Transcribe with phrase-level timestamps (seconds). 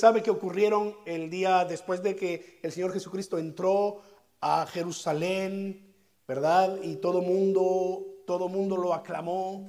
[0.00, 4.00] sabe que ocurrieron el día después de que el Señor Jesucristo entró
[4.40, 5.94] a Jerusalén,
[6.26, 6.78] ¿verdad?
[6.82, 9.66] Y todo mundo, todo mundo lo aclamó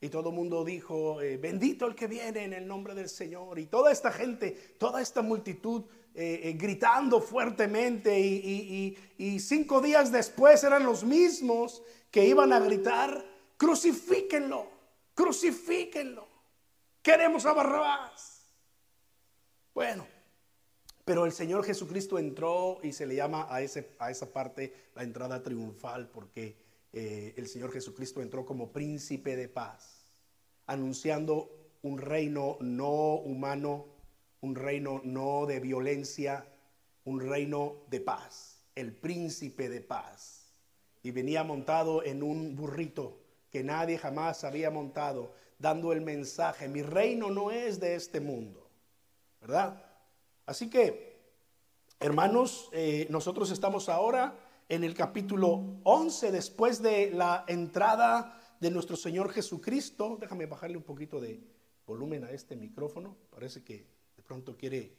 [0.00, 3.58] y todo mundo dijo, eh, bendito el que viene en el nombre del Señor.
[3.58, 10.12] Y toda esta gente, toda esta multitud eh, eh, gritando fuertemente y, y cinco días
[10.12, 13.24] después eran los mismos que iban a gritar,
[13.56, 14.68] crucifíquenlo,
[15.14, 16.28] crucifíquenlo.
[17.02, 18.31] Queremos a Barrabás.
[19.74, 20.06] Bueno,
[21.04, 26.08] pero el Señor Jesucristo entró y se le llama a, esa parte la entrada triunfal
[26.10, 26.56] porque
[26.92, 30.06] eh, el Señor Jesucristo entró como príncipe de paz,
[30.66, 31.50] anunciando
[31.82, 33.86] un reino no humano,
[34.42, 36.46] un reino no de violencia,
[37.04, 40.52] un reino de paz, el príncipe de paz.
[41.02, 43.18] Y venía montado en un burrito
[43.50, 48.61] que nadie jamás había montado, dando el mensaje, mi reino no es de este mundo,
[49.42, 49.84] ¿verdad?
[50.46, 51.20] Así que,
[51.98, 58.96] hermanos, eh, nosotros estamos ahora en el capítulo 11, después de la entrada de nuestro
[58.96, 60.16] Señor Jesucristo.
[60.20, 61.42] Déjame bajarle un poquito de
[61.84, 63.16] volumen a este micrófono.
[63.30, 63.84] Parece que
[64.16, 64.96] de pronto quiere,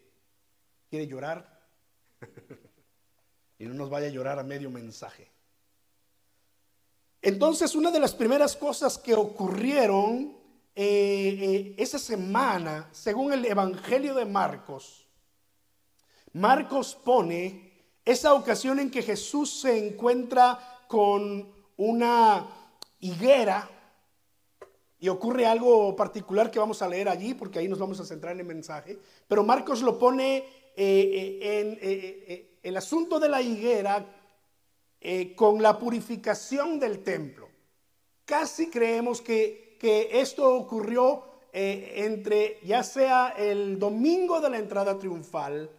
[0.90, 1.62] quiere llorar.
[3.60, 5.32] y no nos vaya a llorar a medio mensaje.
[7.22, 10.43] Entonces, una de las primeras cosas que ocurrieron
[10.76, 15.08] eh, eh, esa semana, según el Evangelio de Marcos,
[16.34, 17.72] Marcos pone
[18.04, 22.48] esa ocasión en que Jesús se encuentra con una
[23.00, 23.70] higuera
[25.00, 28.34] y ocurre algo particular que vamos a leer allí porque ahí nos vamos a centrar
[28.34, 30.44] en el mensaje, pero Marcos lo pone
[30.76, 34.04] eh, en el asunto de la higuera
[35.36, 37.50] con la purificación del templo.
[38.26, 45.70] Casi creemos que, que esto ocurrió entre ya sea el domingo de la entrada triunfal,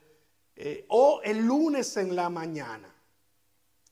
[0.56, 2.94] eh, o el lunes en la mañana.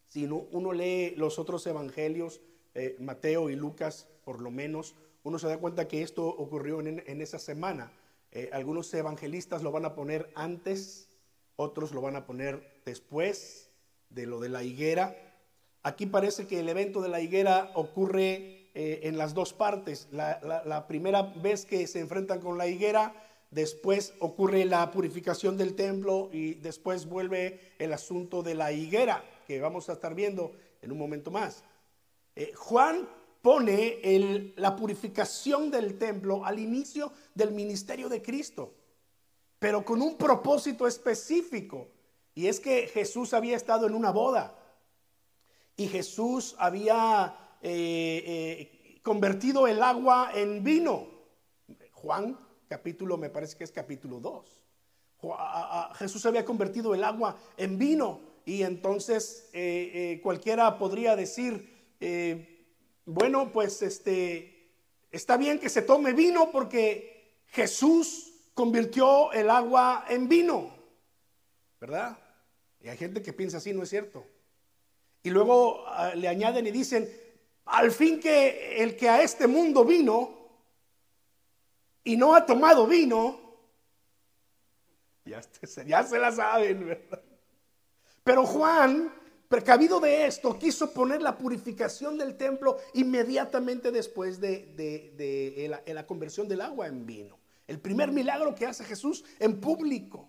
[0.06, 2.43] Si uno, lee los otros evangelios,
[2.75, 7.21] eh, Mateo y Lucas, por lo menos, uno se da cuenta que esto ocurrió en,
[7.23, 7.91] esa semana.
[8.33, 11.09] Eh, algunos evangelistas lo van a poner antes,
[11.56, 13.71] otros lo van a poner después
[14.11, 15.17] de lo de la higuera.
[15.83, 20.09] Aquí parece que el evento de la higuera ocurre en las dos partes.
[20.12, 23.15] la primera vez que se enfrentan con la higuera,
[23.53, 29.61] después ocurre la purificación del templo y después vuelve el asunto de la higuera, que
[29.61, 31.62] vamos a estar viendo en un momento más.
[32.34, 33.09] Eh, Juan
[33.43, 38.75] pone la purificación del templo al inicio del ministerio de Cristo,
[39.59, 41.88] pero con un propósito específico,
[42.34, 44.56] y es que Jesús había estado en una boda
[45.77, 51.06] y Jesús había eh, eh, convertido el agua en vino.
[51.93, 52.37] Juan
[52.69, 54.61] capítulo, me parece que es capítulo 2.
[55.95, 61.71] Jesús había convertido el agua en vino y entonces eh, cualquiera podría decir,
[63.05, 64.73] bueno, pues este,
[65.12, 70.75] está bien que se tome vino porque Jesús convirtió el agua en vino,
[71.81, 72.19] ¿verdad?
[72.81, 74.27] Y hay gente que piensa así, no es cierto.
[75.23, 77.09] Y luego ah, le añaden y dicen,
[77.67, 80.43] al fin que el que a este mundo vino,
[82.05, 83.41] y no ha tomado vino,
[85.25, 85.41] ya,
[85.87, 87.23] ya se la saben, ¿verdad?
[88.25, 89.12] Pero Juan,
[89.49, 96.49] precavido de esto, quiso poner la purificación del templo inmediatamente después de, la, la, conversión
[96.49, 97.39] del agua en vino.
[97.67, 100.29] El primer milagro que hace Jesús en público.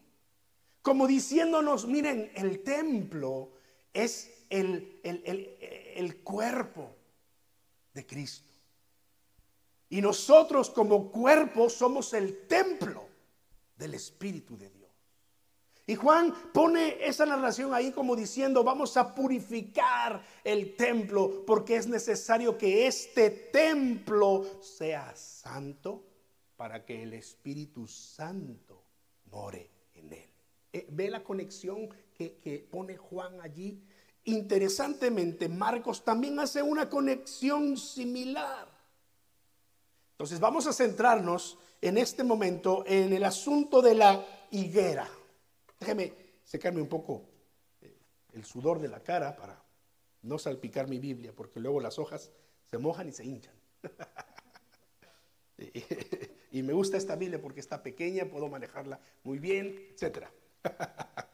[0.81, 3.51] Como diciéndonos, miren, el templo
[3.93, 6.95] es el, el cuerpo
[7.93, 8.49] de Cristo.
[9.89, 13.07] Y nosotros como cuerpo somos el templo
[13.75, 14.83] del Espíritu de Dios.
[15.85, 21.87] Y Juan pone esa narración ahí como diciendo, vamos a purificar el templo porque es
[21.87, 26.05] necesario que este templo sea santo
[26.55, 28.81] para que el Espíritu Santo
[29.25, 30.29] more en él.
[30.71, 33.83] Eh, ¿Ve la conexión que, que pone Juan allí?
[34.25, 38.69] Interesantemente, Marcos también hace una conexión similar.
[40.11, 45.09] Entonces vamos a centrarnos en este momento en el asunto de la higuera.
[45.79, 46.13] Déjeme
[46.45, 47.25] secarme un poco
[47.81, 47.97] eh,
[48.33, 49.61] el sudor de la cara para
[50.21, 52.31] no salpicar mi Biblia, porque luego las hojas
[52.69, 53.53] se mojan y se hinchan.
[56.51, 60.27] y me gusta esta Biblia porque está pequeña, puedo manejarla muy bien, etc.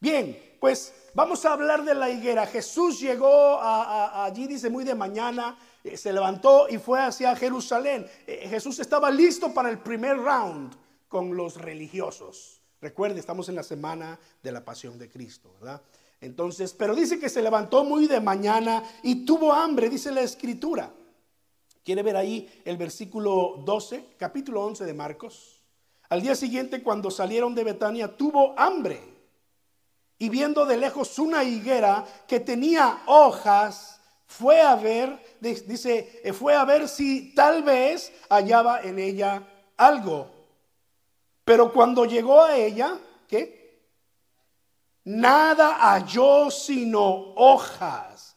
[0.00, 2.46] Bien, pues vamos a hablar de la higuera.
[2.46, 8.06] Jesús llegó allí, dice, muy de mañana, eh, se levantó y fue hacia Jerusalén.
[8.26, 10.74] Eh, Jesús estaba listo para el primer round,
[11.06, 12.62] con los religiosos.
[12.80, 15.82] Recuerde, estamos en la semana de la pasión de Cristo, ¿verdad?
[16.22, 20.90] Entonces, pero dice que se levantó muy de mañana y tuvo hambre, dice la escritura.
[21.84, 25.62] ¿Quiere ver ahí el versículo 12, capítulo 11 de Marcos?
[26.08, 29.09] Al día siguiente, cuando salieron de Betania, tuvo hambre.
[30.20, 36.54] Y viendo de lejos una higuera que tenía hojas, fue a ver, dice, eh, fue
[36.54, 39.42] a ver si tal vez hallaba en ella
[39.78, 40.30] algo.
[41.42, 43.80] Pero cuando llegó a ella, ¿qué?
[45.04, 48.36] Nada halló sino hojas.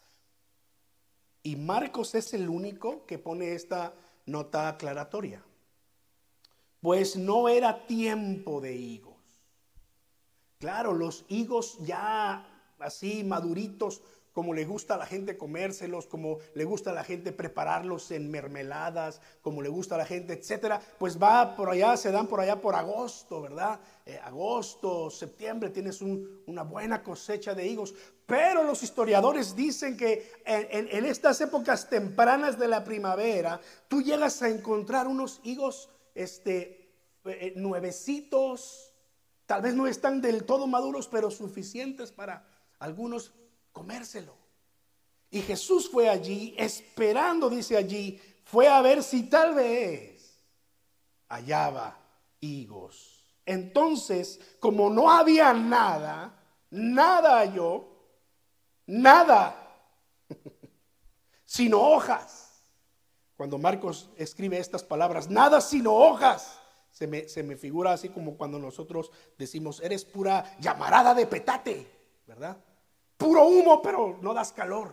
[1.43, 3.93] Y Marcos es el único que pone esta
[4.25, 5.43] nota aclaratoria.
[6.79, 9.12] Pues no era tiempo de higos.
[10.63, 12.47] Claro, los higos ya
[12.79, 14.01] así maduritos
[14.31, 18.31] como le gusta a la gente comérselos, como le gusta a la gente prepararlos en
[18.31, 22.39] mermeladas, como le gusta a la gente, etcétera, pues va por allá, se dan por
[22.39, 23.77] allá por agosto, ¿verdad?
[24.05, 27.93] Eh, agosto, septiembre, tienes una buena cosecha de higos.
[28.25, 34.47] Pero los historiadores dicen que en, estas épocas tempranas de la primavera, tú llegas a
[34.47, 36.89] encontrar unos higos este,
[37.25, 38.92] eh, nuevecitos,
[39.53, 42.43] tal vez no están del todo maduros, pero suficientes para
[42.79, 43.31] algunos
[43.71, 44.35] comérselo.
[45.29, 50.43] Y Jesús fue allí, esperando, dice allí, fue a ver si tal vez
[51.29, 51.99] hallaba
[52.39, 53.23] higos.
[53.45, 56.33] Entonces, como no había nada,
[56.71, 57.85] nada halló,
[58.87, 59.55] nada,
[61.45, 62.63] sino hojas.
[63.37, 66.59] Cuando Marcos escribe estas palabras, nada sino hojas,
[66.93, 71.85] se me, se me figura así como cuando nosotros decimos, eres pura llamarada de petate,
[72.25, 72.57] ¿verdad?
[73.23, 74.91] puro humo, pero no das calor,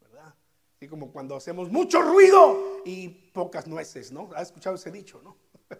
[0.00, 0.32] ¿verdad?
[0.76, 4.30] Así como cuando hacemos mucho ruido y pocas nueces, ¿no?
[4.36, 5.36] ¿Has escuchado ese dicho, no?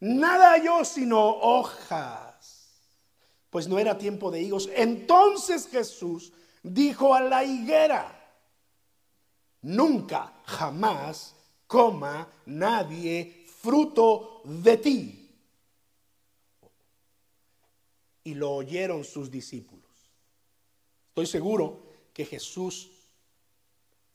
[0.00, 2.70] Nada yo sino hojas,
[3.50, 4.70] pues no era tiempo de higos.
[4.74, 6.32] Entonces Jesús
[6.62, 8.16] dijo a la higuera,
[9.60, 11.36] nunca, jamás
[11.66, 15.30] coma nadie fruto de ti.
[18.24, 19.84] Y lo oyeron sus discípulos.
[21.08, 22.90] Estoy seguro que Jesús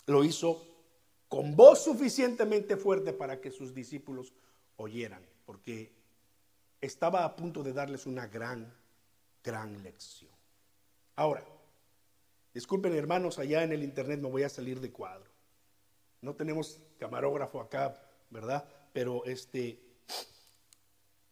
[0.06, 0.65] lo hizo
[1.27, 4.31] con voz suficientemente fuerte para que sus discípulos
[4.77, 5.92] oyeran, porque
[6.81, 8.71] estaba a punto de darles una gran,
[9.44, 10.31] gran lección.
[11.15, 11.44] Ahora,
[12.53, 15.30] disculpen hermanos, allá en el internet me voy a salir de cuadro.
[16.21, 18.68] No tenemos camarógrafo acá, ¿verdad?
[18.95, 19.77] Pero este,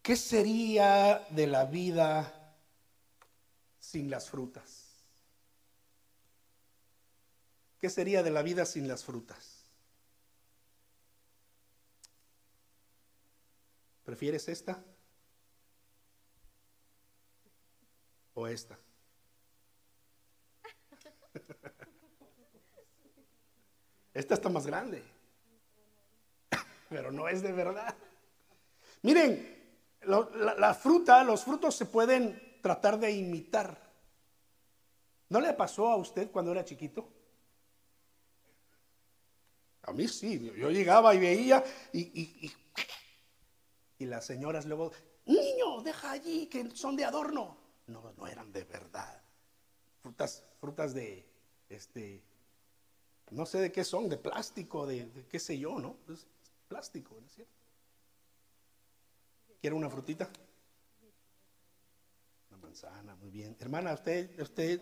[0.02, 2.54] ¿qué sería de la vida
[3.80, 5.02] sin las frutas?
[7.80, 9.64] ¿Qué sería de la vida sin las frutas?
[14.04, 14.84] ¿Prefieres esta?
[18.34, 18.78] ¿O esta?
[24.12, 25.02] Esta está más grande,
[26.94, 27.92] pero no es de verdad.
[29.02, 33.76] Miren, la, fruta, los frutos se pueden tratar de imitar.
[35.28, 37.08] ¿No le pasó a usted cuando era chiquito?
[39.82, 42.52] A mí sí, yo llegaba y veía y,
[43.98, 44.92] y, las señoras luego,
[45.24, 47.56] niño, deja allí que son de adorno.
[47.88, 49.20] No, no eran de verdad.
[50.00, 51.26] Frutas, frutas de,
[51.68, 52.22] este,
[53.30, 55.96] no sé de qué son, de plástico, de, qué sé yo, ¿no?
[56.08, 56.26] Es
[56.64, 57.52] plástico, ¿no es cierto?
[59.60, 60.28] ¿Quiere una frutita?
[62.50, 63.56] Una manzana, muy bien.
[63.58, 64.80] Hermana, usted, usted,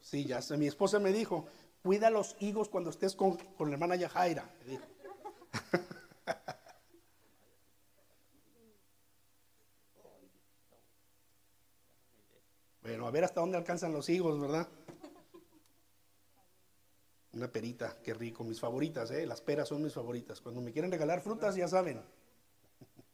[0.00, 1.48] sí, ya sé, mi esposa me dijo,
[1.82, 4.48] Cuida los higos cuando estés con, la hermana Yajaira.
[12.82, 14.68] Bueno, a ver hasta dónde alcanzan los higos, ¿verdad?
[17.32, 19.26] Una perita, qué rico, mis favoritas, ¿eh?
[19.26, 20.40] Las peras son mis favoritas.
[20.40, 22.02] Cuando me quieren regalar frutas, ya saben.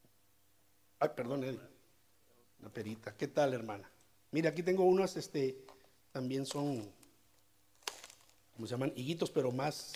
[0.99, 1.61] Ay, perdón, Eddie.
[2.61, 3.17] Una perita.
[3.17, 3.89] ¿Qué tal, hermana?
[4.33, 5.65] Mira, aquí tengo unas, este,
[6.13, 6.93] también son
[8.59, 9.93] como se llaman higuitos, pero más,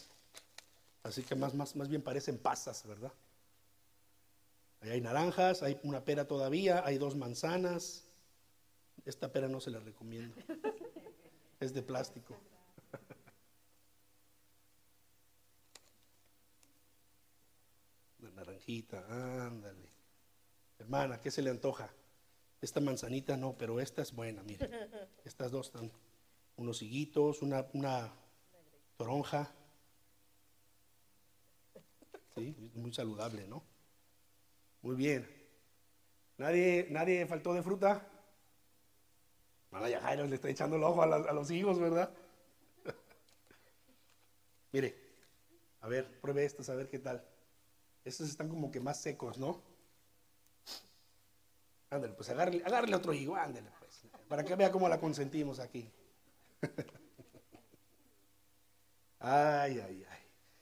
[1.03, 3.13] así que más, más, más bien parecen pasas, ¿verdad?
[4.81, 8.05] Ahí hay naranjas, hay una pera todavía, hay dos manzanas.
[9.05, 10.37] Esta pera no se la recomiendo.
[11.59, 12.37] Es de plástico.
[18.21, 19.05] Una naranjita,
[19.47, 19.93] ándale.
[20.79, 21.91] Hermana, ¿qué se le antoja?
[22.61, 24.69] Esta manzanita no, pero esta es buena, mire.
[25.25, 25.91] Estas dos están
[26.57, 28.13] unos higuitos, una, una
[28.97, 29.53] toronja.
[32.37, 33.63] Sí, muy saludable, ¿no?
[34.83, 35.29] Muy bien.
[36.39, 38.09] ¿Nadie, nadie faltó de fruta?
[39.71, 42.13] Vaya Jairo le está echando el ojo a, a los hijos, ¿verdad?
[44.73, 44.95] Mire,
[45.81, 47.32] a ver, pruebe estos, a ver qué tal.
[48.05, 49.61] Estos están como que más secos, ¿no?
[51.91, 54.03] Ándale, pues agárrele, otro higo, ándale, pues.
[54.29, 55.89] Para que vea cómo la consentimos aquí.
[59.21, 60.19] ay, ay, ay.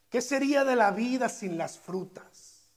[0.09, 2.68] ¿Qué sería de la vida sin las frutas?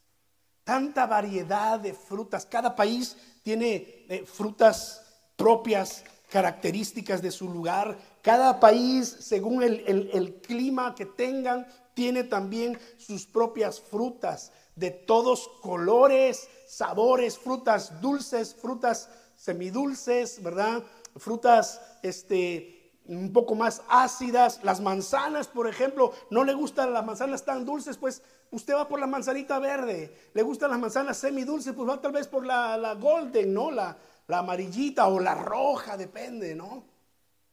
[0.63, 2.45] Tanta variedad de frutas.
[2.45, 5.03] Cada país tiene eh, frutas
[5.35, 7.97] propias, características de su lugar.
[8.21, 16.49] Cada país, según el clima que tengan, tiene también sus propias frutas de todos colores,
[16.67, 20.83] sabores, frutas dulces, frutas semidulces, ¿verdad?
[21.17, 24.63] Frutas este, un poco más ácidas.
[24.63, 28.99] Las manzanas, por ejemplo, no le gustan las manzanas tan dulces, pues usted va por
[28.99, 30.31] la manzanita verde.
[30.33, 33.69] Le gustan las manzanas semidulces, pues va tal vez por la, la golden, ¿no?
[33.69, 33.97] La,
[34.27, 36.85] la amarillita o la roja, depende, ¿no?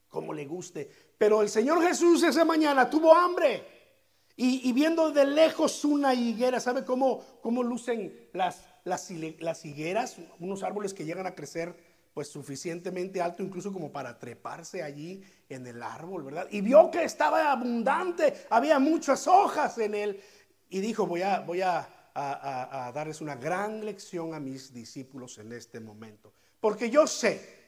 [0.09, 0.91] Como le guste.
[1.19, 3.80] Pero el Señor Jesús esa mañana tuvo hambre.
[4.43, 10.17] Y, viendo de lejos una higuera, ¿sabe cómo, cómo lucen las, las, higueras?
[10.39, 11.77] Unos árboles que llegan a crecer
[12.15, 16.49] pues suficientemente alto incluso como para treparse allí en el árbol, ¿verdad?
[16.51, 20.19] Y vio que estaba abundante, había muchas hojas en él.
[20.71, 25.81] Y dijo, voy a, voy a darles una gran lección a mis discípulos en este
[25.81, 26.33] momento.
[26.61, 27.61] Porque yo sé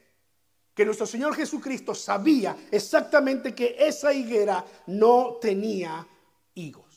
[0.73, 6.07] que nuestro Señor Jesucristo sabía exactamente que esa higuera no tenía
[6.55, 6.93] higos.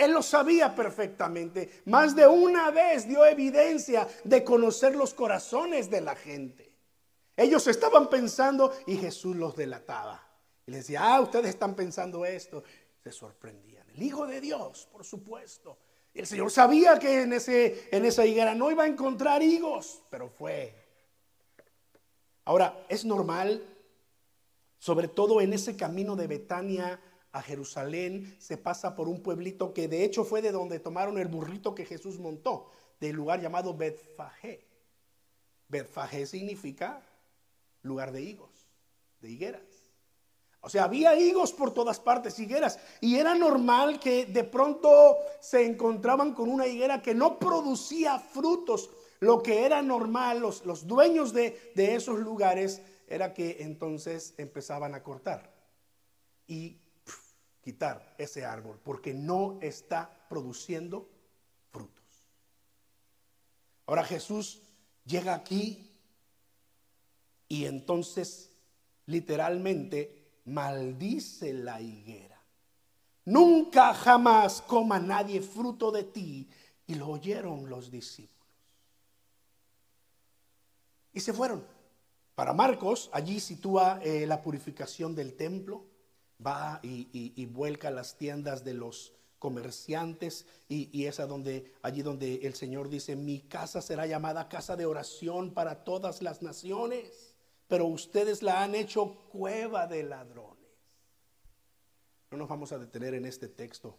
[0.00, 1.82] Él lo sabía perfectamente.
[1.84, 6.74] Más de una vez dio evidencia de conocer los corazones de la gente.
[7.36, 10.26] Ellos estaban pensando y Jesús los delataba.
[10.66, 12.62] Y les decía, ah, ustedes están pensando esto.
[13.02, 13.88] Se sorprendían.
[13.90, 15.76] El Hijo de Dios, por supuesto.
[16.14, 20.02] Y el Señor sabía que en, ese, en esa higuera no iba a encontrar higos,
[20.10, 20.74] pero fue.
[22.46, 23.62] Ahora, es normal,
[24.78, 27.00] sobre todo en ese camino de Betania
[27.32, 31.28] a Jerusalén, se pasa por un pueblito que de hecho fue de donde tomaron el
[31.28, 34.66] burrito que Jesús montó, del lugar llamado Betfagé.
[35.68, 37.02] Betfagé significa
[37.82, 38.68] lugar de higos,
[39.20, 39.90] de higueras.
[40.62, 42.78] O sea, había higos por todas partes, higueras.
[43.00, 48.90] Y era normal que de pronto se encontraban con una higuera que no producía frutos.
[49.20, 54.94] Lo que era normal, los, los dueños de, de esos lugares, era que entonces empezaban
[54.94, 55.50] a cortar.
[56.46, 56.78] Y
[57.60, 61.08] quitar ese árbol porque no está produciendo
[61.70, 62.24] frutos.
[63.86, 64.62] Ahora Jesús
[65.04, 65.90] llega aquí
[67.48, 68.50] y entonces
[69.06, 72.40] literalmente maldice la higuera.
[73.24, 76.48] Nunca jamás coma nadie fruto de ti.
[76.86, 78.40] Y lo oyeron los discípulos.
[81.12, 81.64] Y se fueron.
[82.34, 85.84] Para Marcos, allí sitúa eh, la purificación del templo
[86.44, 92.88] va y, vuelca las tiendas de los comerciantes y, es donde, allí donde el Señor
[92.88, 97.34] dice, mi casa será llamada casa de oración para todas las naciones,
[97.68, 100.58] pero ustedes la han hecho cueva de ladrones.
[102.30, 103.96] No nos vamos a detener en este texto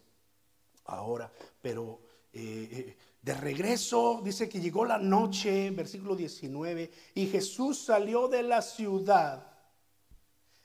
[0.84, 1.30] ahora,
[1.60, 2.00] pero
[2.32, 8.42] eh, eh, de regreso dice que llegó la noche, versículo 19, y Jesús salió de
[8.42, 9.51] la ciudad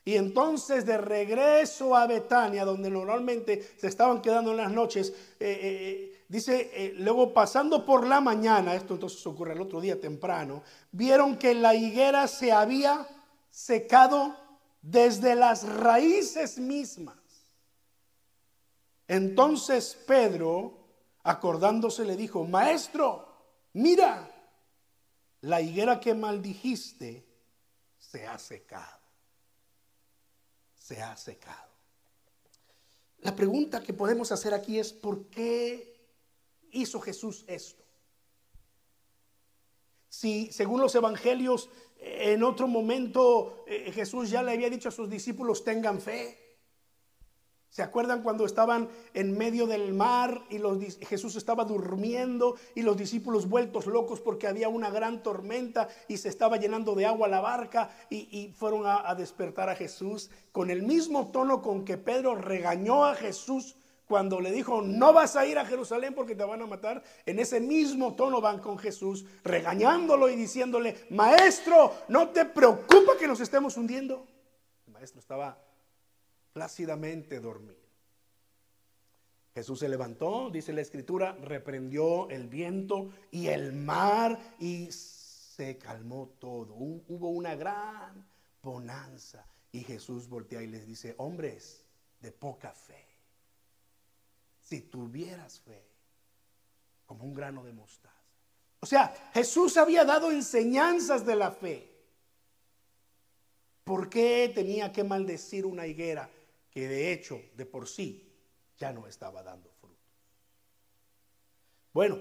[0.08, 5.14] y entonces de regreso a Betania, donde normalmente se estaban quedando en las noches, eh,
[5.38, 10.64] eh, eh, dice, luego pasando por la mañana, esto entonces ocurre el otro día temprano,
[10.94, 13.06] vieron que la higuera se había
[13.50, 14.34] secado
[14.82, 17.18] desde las raíces mismas.
[19.10, 20.88] Entonces Pedro,
[21.24, 23.28] acordándose, le dijo, maestro,
[23.74, 24.32] mira,
[25.42, 27.28] la higuera que maldijiste
[28.00, 28.97] se ha secado
[30.88, 31.67] se ha secado.
[33.20, 36.00] La pregunta que podemos hacer aquí es, ¿por qué
[36.72, 37.84] hizo Jesús esto?
[40.08, 45.10] Si según los evangelios en otro momento eh, Jesús ya le había dicho a sus
[45.10, 46.47] discípulos, tengan fe.
[47.69, 50.57] ¿Se acuerdan cuando estaban en medio del mar y
[51.05, 56.29] Jesús estaba durmiendo y los discípulos vueltos locos porque había una gran tormenta y se
[56.29, 61.27] estaba llenando de agua la barca y, fueron a, despertar a Jesús con el mismo
[61.27, 63.75] tono con que Pedro regañó a Jesús
[64.07, 67.39] cuando le dijo, no vas a ir a Jerusalén porque te van a matar, en
[67.39, 73.41] ese mismo tono van con Jesús, regañándolo y diciéndole, maestro, no te preocupa que nos
[73.41, 74.25] estemos hundiendo.
[74.88, 75.66] El maestro estaba
[76.58, 77.78] plácidamente dormir.
[79.54, 86.30] Jesús se levantó, dice la escritura, reprendió el viento y el mar y se calmó
[86.40, 86.74] todo.
[86.74, 88.28] Hubo una gran
[88.64, 89.46] bonanza.
[89.72, 91.86] Y Jesús voltea y les dice, hombres
[92.22, 93.06] de poca fe,
[94.64, 95.86] si tuvieras fe,
[97.06, 98.16] como un grano de mostaza.
[98.80, 101.94] O sea, Jesús había dado enseñanzas de la fe.
[103.84, 106.32] ¿Por qué tenía que maldecir una higuera
[106.77, 108.31] que de hecho, de por sí,
[108.77, 109.98] ya no estaba dando fruto.
[111.91, 112.19] Bueno,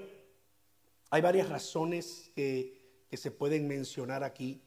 [1.11, 4.63] hay varias razones que, que se pueden mencionar aquí.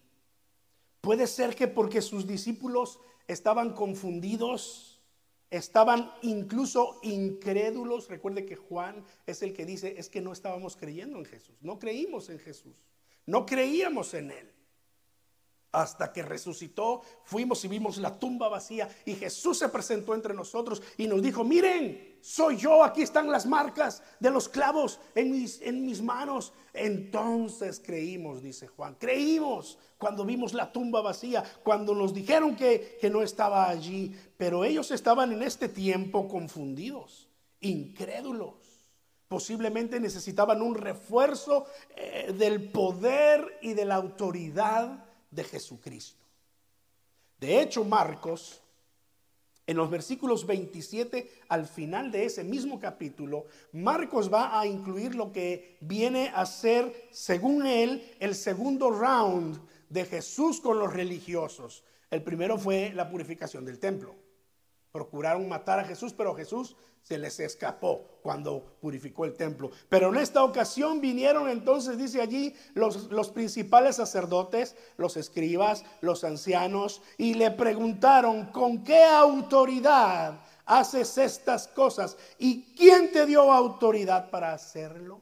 [1.02, 5.02] Puede ser que porque sus discípulos estaban confundidos,
[5.50, 8.10] estaban incluso incrédulos.
[8.10, 11.80] Recuerde que Juan es el que dice, es que no estábamos creyendo en Jesús, no
[11.80, 12.76] creímos en Jesús,
[13.26, 14.54] no creíamos en Él.
[15.72, 20.82] Hasta que resucitó, fuimos y vimos la tumba vacía y Jesús se presentó entre nosotros
[20.98, 25.62] y nos dijo, miren, soy yo, aquí están las marcas de los clavos en mis,
[25.62, 26.54] en mis manos.
[26.74, 33.12] Entonces creímos, dice Juan, creímos cuando vimos la tumba vacía, cuando nos dijeron que, que
[33.12, 38.56] no estaba allí, pero ellos estaban en este tiempo confundidos, incrédulos.
[39.28, 46.24] Posiblemente necesitaban un refuerzo eh, del poder y de la autoridad de Jesucristo.
[47.40, 48.62] De hecho, Marcos,
[49.66, 55.32] en los versículos 27 al final de ese mismo capítulo, Marcos va a incluir lo
[55.32, 59.60] que viene a ser, según él, el segundo round
[59.90, 61.84] de Jesús con los religiosos.
[62.10, 64.16] El primero fue la purificación del templo.
[64.92, 69.72] Procuraron matar a Jesús, pero Jesús se les escapó cuando purificó el templo.
[69.88, 76.24] Pero en esta ocasión vinieron entonces, dice allí, los, los, principales sacerdotes, los escribas, los
[76.24, 82.18] ancianos, y le preguntaron, ¿con qué autoridad haces estas cosas?
[82.38, 85.22] ¿Y quién te dio autoridad para hacerlo?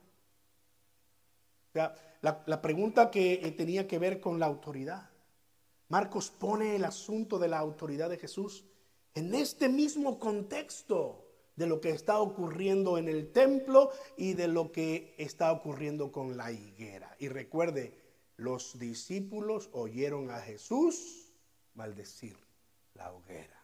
[1.74, 5.12] la, la pregunta que eh, tenía que ver con la autoridad.
[5.90, 8.66] Marcos pone el asunto de la autoridad de Jesús
[9.18, 11.26] en este mismo contexto
[11.56, 16.38] de lo que está ocurriendo en el templo y de lo que está ocurriendo con
[16.38, 17.16] la higuera.
[17.18, 17.98] Y recuerde,
[18.36, 21.34] los discípulos oyeron a Jesús
[21.74, 22.38] maldecir
[22.94, 23.60] la hoguera.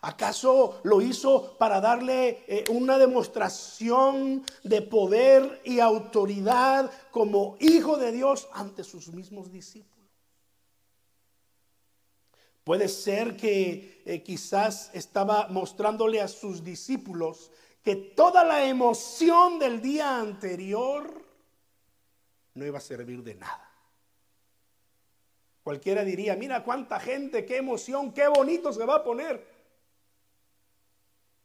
[0.00, 8.12] ¿Acaso lo hizo para darle eh, una demostración de poder y autoridad como hijo de
[8.12, 9.95] Dios ante sus mismos discípulos?
[12.66, 19.80] Puede ser que eh, quizás estaba mostrándole a sus discípulos que toda la emoción del
[19.80, 21.24] día anterior
[22.54, 23.70] no iba a servir de nada.
[25.62, 29.46] Cualquiera diría, mira cuánta gente, qué emoción, qué bonito se va a poner.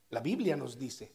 [0.09, 1.11] La Biblia nos dice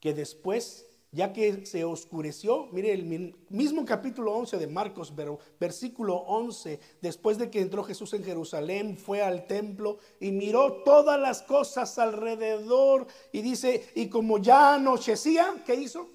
[0.00, 5.14] que después ya que se oscureció, mire el mismo capítulo 11 de Marcos,
[5.58, 11.18] versículo 11, después de que entró Jesús en Jerusalén, fue al templo y miró todas
[11.18, 16.08] las cosas alrededor y dice, y como ya anochecía, ¿qué hizo?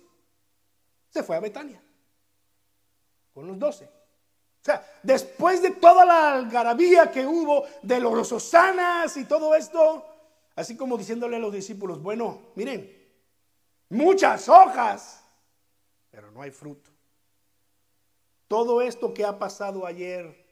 [1.09, 1.81] Se fue a Betania
[3.33, 3.85] con los doce.
[3.85, 10.05] O sea, después de toda la algarabía que hubo de los osanas y todo esto,
[10.55, 13.00] así como diciéndole a los discípulos, bueno, miren,
[13.91, 15.23] muchas hojas,
[16.09, 16.89] pero no hay fruto.
[18.47, 20.45] Todo esto que ha pasado ayer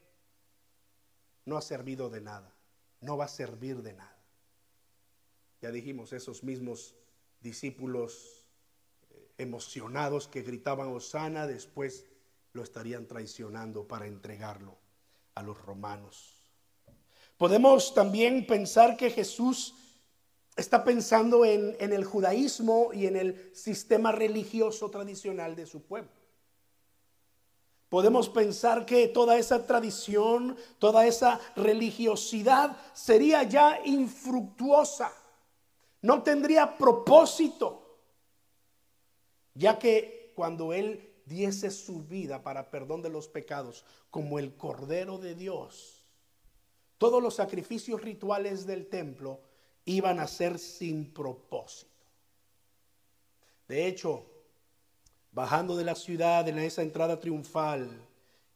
[1.45, 2.53] no ha servido de nada,
[3.01, 4.17] no va a servir de nada.
[5.61, 6.95] Ya dijimos, esos mismos
[7.41, 8.45] discípulos
[9.09, 12.05] eh, emocionados que gritaban Osana, después
[12.53, 14.77] lo estarían traicionando para entregarlo
[15.35, 16.35] a los romanos.
[17.37, 19.73] Podemos también pensar que Jesús
[20.59, 26.11] está pensando en, el judaísmo y en el sistema religioso tradicional de su pueblo.
[27.87, 35.11] Podemos pensar que toda esa tradición, toda esa religiosidad sería ya infructuosa,
[36.01, 37.97] no tendría propósito,
[39.55, 45.17] ya que cuando Él diese su vida para perdón de los pecados como el Cordero
[45.17, 46.05] de Dios,
[46.97, 49.48] todos los sacrificios rituales del templo
[49.89, 51.89] iban a ser sin propósito.
[53.67, 54.25] De hecho,
[55.31, 57.89] bajando de la ciudad en esa entrada triunfal,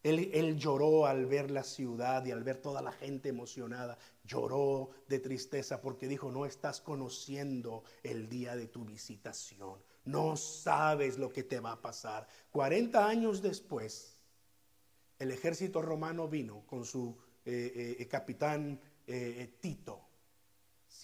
[0.02, 3.96] él, lloró al ver la ciudad y al ver toda la gente emocionada.
[4.24, 9.80] Lloró de tristeza porque dijo, no estás conociendo el día de tu visitación.
[10.04, 12.28] No sabes lo que te va a pasar.
[12.50, 14.18] 40 años después,
[15.18, 17.16] el ejército romano vino con su
[17.46, 20.03] eh, eh, capitán eh, Tito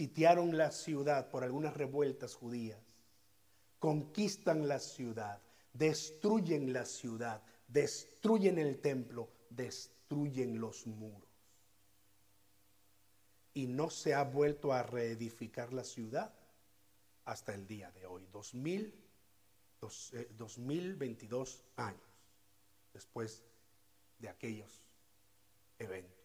[0.00, 2.80] sitiaron la ciudad por algunas revueltas judías.
[3.78, 5.42] conquistan la ciudad,
[5.74, 11.28] destruyen la ciudad, destruyen el templo, destruyen los muros.
[13.52, 16.32] Y no se ha vuelto a reedificar la ciudad
[17.26, 18.94] hasta el día de hoy, 2000,
[20.38, 22.10] 2022 eh, años
[22.94, 23.42] después
[24.18, 24.82] de aquellos
[25.78, 26.24] eventos.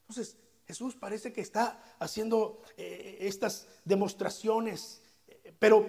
[0.00, 5.00] Entonces, Jesús parece que está haciendo eh, estas demostraciones,
[5.58, 5.88] pero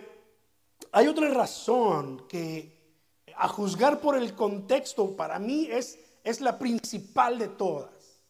[0.91, 2.77] hay otra razón que
[3.35, 8.21] a juzgar por el contexto para mí es, es la principal de todas.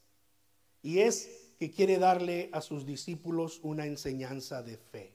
[0.82, 5.14] Y es que quiere darle a sus discípulos una enseñanza de fe.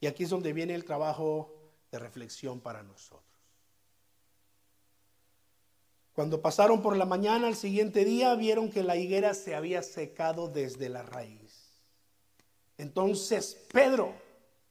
[0.00, 1.54] Y aquí es donde viene el trabajo
[1.90, 3.31] de reflexión para nosotros.
[6.12, 10.48] Cuando pasaron por la mañana al siguiente día, vieron que la higuera se había secado
[10.48, 11.80] desde la raíz.
[12.76, 14.14] Entonces Pedro,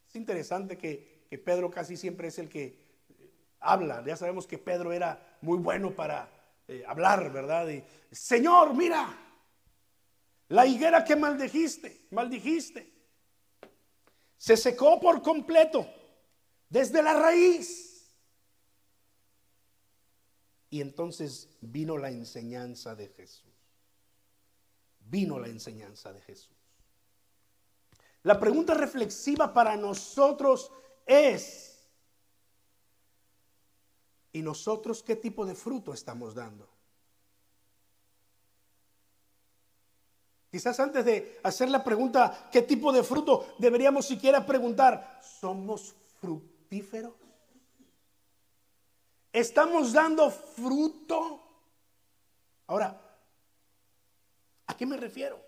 [0.07, 1.09] es interesante que,
[1.45, 4.03] Pedro casi siempre es el que eh, habla.
[4.05, 6.29] Ya sabemos que Pedro era muy bueno para
[6.67, 7.67] eh, hablar, ¿verdad?
[8.11, 9.17] Señor, mira,
[10.49, 12.91] la higuera que maldijiste, maldijiste,
[14.37, 15.87] se secó por completo
[16.67, 17.90] desde la raíz.
[20.71, 23.51] Y entonces vino la enseñanza de Jesús.
[25.01, 26.55] Vino la enseñanza de Jesús.
[28.23, 30.71] La pregunta reflexiva para nosotros
[31.05, 31.89] es,
[34.31, 36.69] ¿y nosotros qué tipo de fruto estamos dando?
[40.49, 43.55] Quizás antes de hacer la pregunta, ¿qué tipo de fruto?
[43.57, 47.20] Deberíamos siquiera preguntar, ¿somos fructíferos?
[49.31, 51.41] ¿Estamos dando fruto?
[52.67, 52.99] Ahora,
[54.67, 55.39] ¿a qué me refiero?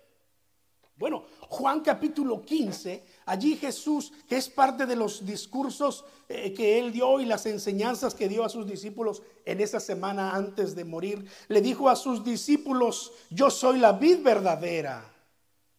[0.96, 6.92] Bueno, Juan capítulo 15, allí Jesús, que es parte de los discursos eh, que él
[6.92, 11.28] dio y las enseñanzas que dio a sus discípulos en esa semana antes de morir,
[11.48, 15.12] le dijo a sus discípulos, yo soy la vid verdadera,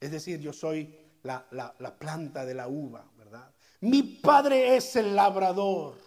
[0.02, 3.50] es decir, yo soy la, la planta de la uva, ¿verdad?
[3.80, 6.05] Mi padre es el labrador.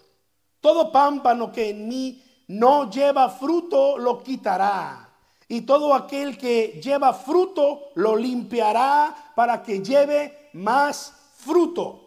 [0.61, 5.09] Todo pámpano que en mí no lleva fruto lo quitará.
[5.49, 12.05] Y todo aquel que lleva fruto lo limpiará para que lleve más fruto.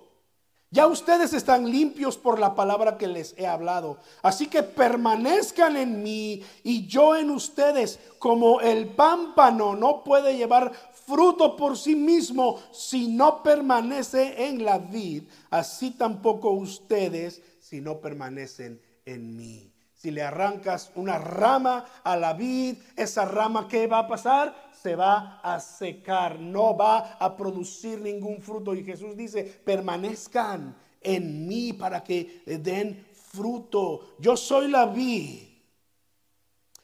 [0.74, 3.98] Ya ustedes están limpios por la palabra que les he hablado.
[4.22, 10.72] Así que permanezcan en mí y yo en ustedes, como el pámpano no puede llevar
[11.06, 18.02] fruto por sí mismo si no permanece en la vid, así tampoco ustedes si no
[18.02, 19.72] permanecen en mí.
[19.96, 24.72] Si le arrancas una rama a la vid, esa rama ¿qué va a pasar?
[24.74, 28.76] Se va a secar, no va a producir ningún fruto.
[28.76, 34.16] Y Jesús dice, permanezcan en mí para que den fruto.
[34.20, 35.40] Yo soy la vid.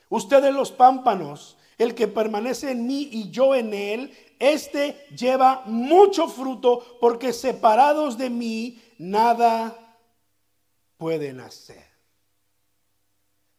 [0.07, 6.29] Ustedes los pámpanos, el que permanece en mí y yo en él, este lleva mucho
[6.29, 9.83] fruto porque separados de mí nada
[10.97, 11.85] pueden hacer.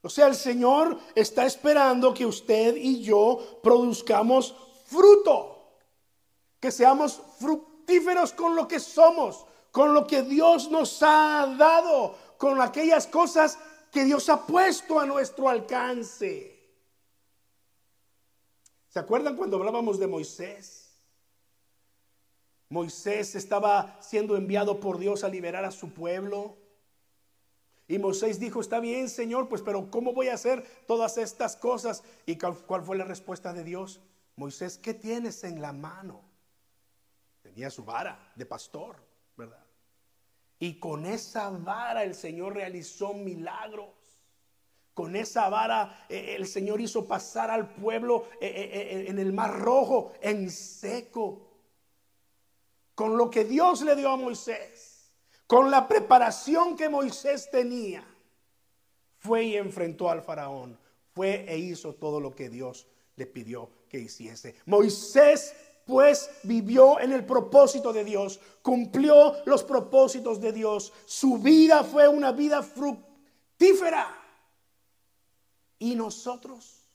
[0.01, 5.75] O sea, el Señor está esperando que usted y yo produzcamos fruto,
[6.59, 12.61] que seamos fructíferos con lo que somos, con lo que Dios nos ha dado, con
[12.61, 13.57] aquellas cosas
[13.91, 16.59] que Dios ha puesto a nuestro alcance.
[18.87, 20.97] ¿Se acuerdan cuando hablábamos de Moisés?
[22.69, 26.58] Moisés estaba siendo enviado por Dios a liberar a su pueblo.
[27.89, 32.03] Y Moisés dijo, está bien, Señor, pues pero ¿cómo voy a hacer todas estas cosas?
[32.27, 33.99] ¿Y cuál fue la respuesta de Dios?
[34.35, 36.21] Moisés, ¿qué tienes en la mano?
[37.41, 38.95] Tenía su vara de pastor,
[39.35, 39.65] ¿verdad?
[40.59, 43.89] Y con esa vara el Señor realizó milagros.
[44.93, 49.59] Con esa vara eh, el Señor hizo pasar al pueblo eh, eh, en el mar
[49.59, 51.47] rojo en seco.
[52.93, 54.88] Con lo que Dios le dio a Moisés
[55.49, 58.05] con la preparación que Moisés tenía,
[59.17, 60.77] fue y enfrentó al faraón,
[61.15, 62.85] fue e hizo todo lo que Dios
[63.15, 64.57] le pidió que hiciese.
[64.67, 65.55] Moisés
[65.87, 72.07] pues vivió en el propósito de Dios, cumplió los propósitos de Dios, su vida fue
[72.07, 74.05] una vida fructífera.
[75.79, 76.85] ¿Y nosotros?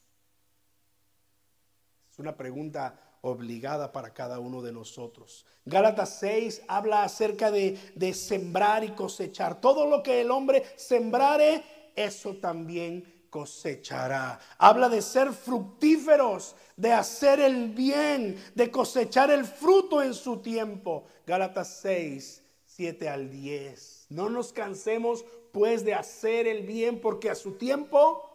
[2.09, 5.47] Es una pregunta obligada para cada uno de nosotros.
[5.65, 9.61] Gálatas 6 habla acerca de, de, sembrar y cosechar.
[9.61, 14.39] Todo lo que el hombre sembrare, eso también cosechará.
[14.59, 21.05] Habla de ser fructíferos, de hacer el bien, de cosechar el fruto en su tiempo.
[21.27, 24.07] Gálatas 6, 7 al 10.
[24.11, 28.31] No nos cansemos pues de hacer el bien porque a su tiempo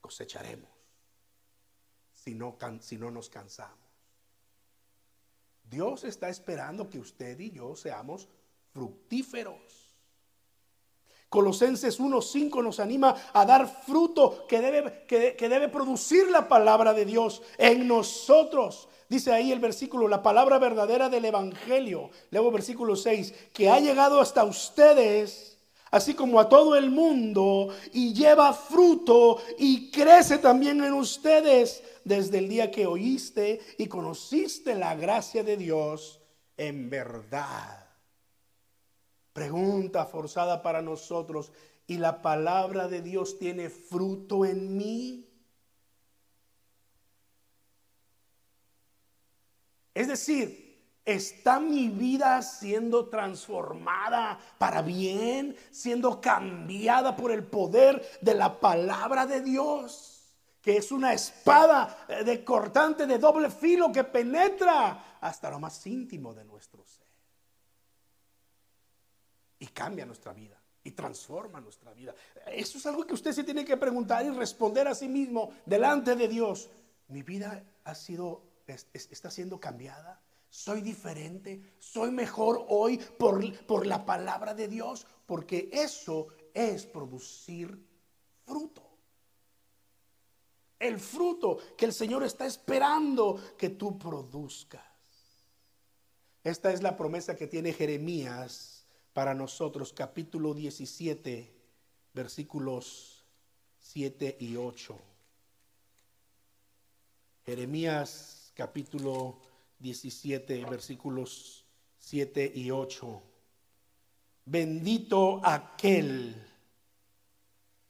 [0.00, 0.70] cosecharemos
[2.12, 3.79] si no, si no nos cansamos.
[5.70, 8.28] Dios está esperando que usted y yo seamos
[8.72, 9.90] fructíferos.
[11.28, 17.04] Colosenses 1.5 nos anima a dar fruto que debe, que, debe producir la palabra de
[17.04, 18.88] Dios en nosotros.
[19.08, 22.10] Dice ahí el versículo, la palabra verdadera del Evangelio.
[22.32, 25.49] Luego versículo 6, que ha llegado hasta ustedes,
[25.90, 32.38] así como a todo el mundo, y lleva fruto y crece también en ustedes desde
[32.38, 36.20] el día que oíste y conociste la gracia de Dios
[36.56, 37.86] en verdad.
[39.32, 41.52] Pregunta forzada para nosotros.
[41.86, 45.26] ¿Y la palabra de Dios tiene fruto en mí?
[49.94, 50.69] Es decir,
[51.04, 55.56] ¿está mi vida siendo transformada para bien?
[55.70, 60.34] ¿Siendo cambiada por el poder de la palabra de Dios?
[60.62, 66.34] Que es una espada de cortante de doble filo que penetra hasta lo más íntimo
[66.34, 67.00] de nuestro ser
[69.60, 72.14] y cambia nuestra vida y transforma nuestra vida.
[72.46, 76.16] Eso es algo que usted se tiene que preguntar y responder a sí mismo delante
[76.16, 76.70] de Dios.
[77.08, 80.20] Mi vida ha sido, está siendo cambiada.
[80.50, 87.78] Soy diferente, soy mejor hoy por, por la palabra de Dios, porque eso es producir
[88.44, 88.82] fruto.
[90.78, 94.82] El fruto que el Señor está esperando que tú produzcas.
[96.42, 101.54] Esta es la promesa que tiene Jeremías para nosotros, capítulo 17,
[102.12, 103.24] versículos
[103.78, 104.98] 7 y 8.
[107.44, 109.38] Jeremías capítulo
[109.80, 111.66] 17, versículos
[111.98, 113.22] 7 y 8.
[114.44, 116.34] Bendito aquel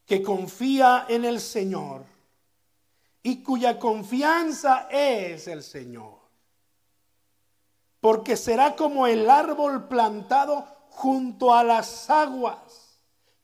[0.06, 2.04] que confía en el Señor
[3.22, 6.18] y cuya confianza es el Señor.
[8.00, 12.89] Porque será como el árbol plantado junto a las aguas,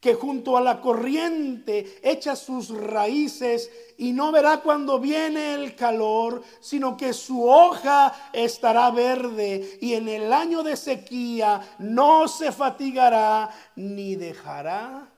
[0.07, 6.45] que junto a la corriente echa sus raíces y no verá cuando viene el calor,
[6.61, 13.51] sino que su hoja estará verde y en el año de sequía no se fatigará
[13.75, 15.11] ni dejará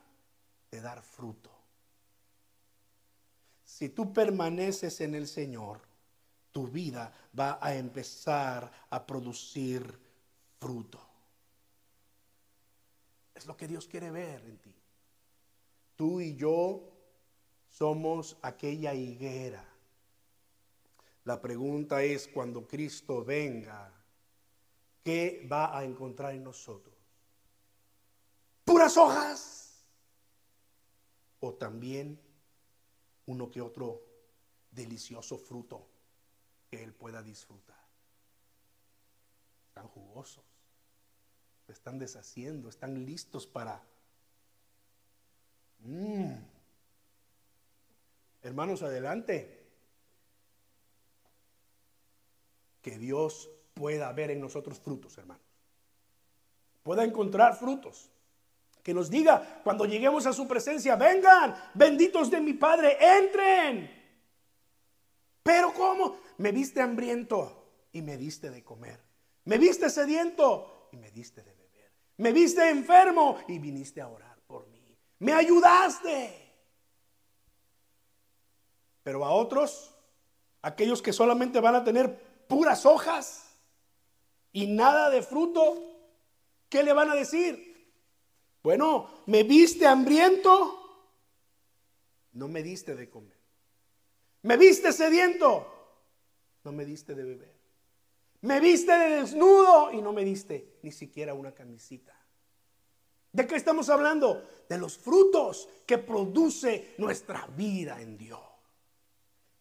[0.71, 1.51] de dar fruto.
[3.63, 5.83] Si tú permaneces en el Señor,
[6.51, 9.99] tu vida va a empezar a producir
[10.59, 10.99] fruto.
[13.35, 14.78] Es lo que Dios quiere ver en ti.
[15.99, 16.81] Tú y yo
[17.69, 19.69] somos aquella higuera.
[21.25, 23.93] La pregunta es cuando Cristo venga,
[25.03, 26.95] ¿qué va a encontrar en nosotros?
[28.65, 29.89] ¿Puras hojas?
[31.41, 32.17] ¿O también
[33.27, 34.01] uno que otro
[34.71, 35.85] delicioso fruto
[36.71, 37.85] que Él pueda disfrutar?
[39.75, 40.45] Tan jugosos
[41.67, 43.85] están deshaciendo, están listos para...
[45.81, 46.33] Mm.
[48.43, 49.57] Hermanos, adelante.
[52.83, 55.43] Que Dios pueda ver en nosotros frutos, hermanos.
[56.83, 58.11] Pueda encontrar frutos.
[58.83, 63.91] Que nos diga cuando lleguemos a su presencia, vengan, benditos de mi Padre, entren.
[65.43, 66.19] Pero ¿cómo?
[66.39, 69.01] Me viste hambriento y me diste de comer.
[69.45, 71.59] Me viste sediento y me diste de
[72.19, 74.78] me viste enfermo y viniste a orar por mí.
[75.19, 76.35] Me ayudaste.
[79.03, 79.95] Pero a otros,
[80.63, 83.57] aquellos que solamente van a tener puras hojas
[84.53, 85.83] y nada de fruto,
[86.69, 87.69] ¿qué le van a decir?
[88.63, 90.79] Bueno, me viste hambriento,
[92.33, 93.39] no me diste de comer.
[94.43, 95.67] Me viste sediento,
[96.65, 97.59] no me diste de beber.
[98.41, 102.18] Me viste de desnudo y no me diste ni siquiera una camisita.
[103.33, 104.49] ¿De qué estamos hablando?
[104.69, 108.41] De los frutos que produce nuestra vida en Dios.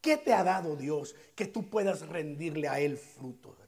[0.02, 3.68] ¿Qué te ha dado Dios que tú puedas rendirle a Él fruto, hermano?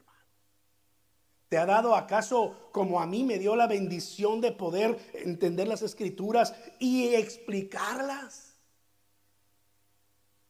[1.49, 5.81] ¿Te ha dado acaso como a mí me dio la bendición de poder entender las
[5.81, 8.57] escrituras y explicarlas?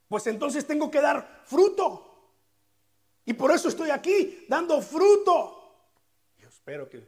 [0.07, 2.05] Pues entonces tengo que dar fruto.
[3.25, 5.55] Y por eso estoy aquí, dando fruto.
[6.37, 7.07] Yo espero que,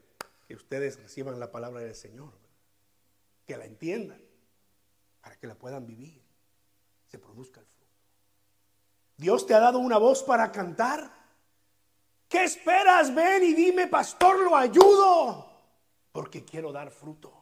[0.55, 2.33] ustedes reciban la palabra del Señor,
[3.45, 4.21] que la entiendan,
[5.21, 6.21] para que la puedan vivir,
[7.07, 7.81] se produzca el fruto.
[9.17, 11.11] Dios te ha dado una voz para cantar.
[12.27, 13.13] ¿Qué esperas?
[13.13, 15.47] Ven y dime, pastor, lo ayudo,
[16.11, 17.41] porque quiero dar fruto.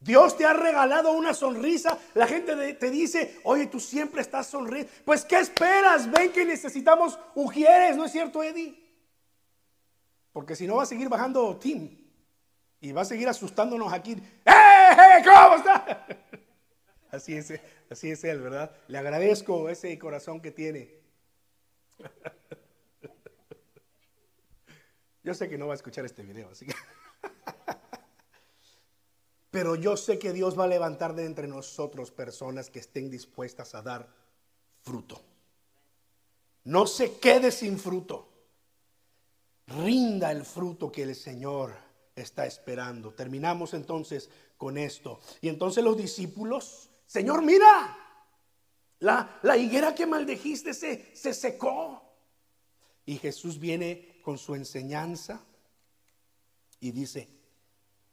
[0.00, 1.98] Dios te ha regalado una sonrisa.
[2.14, 4.90] La gente te dice, oye, tú siempre estás sonriendo.
[5.04, 6.10] Pues, ¿qué esperas?
[6.10, 8.87] Ven que necesitamos ujieres, ¿no es cierto, Eddie?
[10.32, 12.06] Porque si no va a seguir bajando Tim.
[12.80, 14.12] Y va a seguir asustándonos aquí.
[14.12, 16.06] ¡Eh, cómo está!
[17.10, 17.54] Así es,
[17.88, 18.70] así es él, ¿verdad?
[18.86, 20.94] Le agradezco ese corazón que tiene.
[25.24, 26.74] Yo sé que no va a escuchar este video, así que...
[29.50, 33.74] Pero yo sé que Dios va a levantar de entre nosotros personas que estén dispuestas
[33.74, 34.08] a dar
[34.82, 35.20] fruto.
[36.64, 38.27] No se quede sin fruto.
[39.68, 41.74] Rinda el fruto que el Señor
[42.14, 43.12] está esperando.
[43.12, 45.20] Terminamos entonces con esto.
[45.40, 47.96] Y entonces los discípulos, Señor, mira,
[49.00, 52.02] la, la higuera que maldejiste se, se secó.
[53.06, 55.40] Y Jesús viene con su enseñanza
[56.80, 57.28] y dice,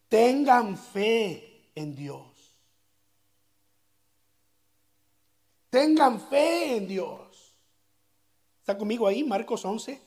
[0.09, 2.55] Tengan fe en Dios.
[5.69, 7.53] Tengan fe en Dios.
[8.59, 9.23] ¿Está conmigo ahí?
[9.23, 10.01] Marcos 11,